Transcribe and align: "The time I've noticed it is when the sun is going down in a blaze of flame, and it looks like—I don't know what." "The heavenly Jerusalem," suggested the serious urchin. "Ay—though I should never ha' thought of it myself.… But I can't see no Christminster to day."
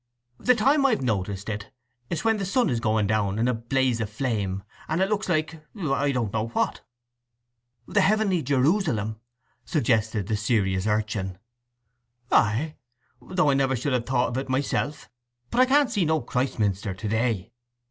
"The 0.39 0.55
time 0.55 0.83
I've 0.83 1.03
noticed 1.03 1.47
it 1.47 1.69
is 2.09 2.23
when 2.23 2.37
the 2.37 2.43
sun 2.45 2.71
is 2.71 2.79
going 2.79 3.05
down 3.05 3.37
in 3.37 3.47
a 3.47 3.53
blaze 3.53 4.01
of 4.01 4.09
flame, 4.09 4.63
and 4.87 4.99
it 4.99 5.07
looks 5.09 5.29
like—I 5.29 6.11
don't 6.11 6.33
know 6.33 6.47
what." 6.47 6.81
"The 7.87 8.01
heavenly 8.01 8.41
Jerusalem," 8.41 9.19
suggested 9.63 10.25
the 10.25 10.35
serious 10.37 10.87
urchin. 10.87 11.37
"Ay—though 12.31 13.49
I 13.51 13.55
should 13.55 13.57
never 13.59 13.75
ha' 13.75 14.03
thought 14.03 14.29
of 14.29 14.37
it 14.39 14.49
myself.… 14.49 15.07
But 15.51 15.61
I 15.61 15.67
can't 15.67 15.91
see 15.91 16.03
no 16.03 16.19
Christminster 16.19 16.95
to 16.95 17.07
day." 17.07 17.51